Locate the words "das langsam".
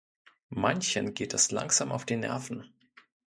1.35-1.91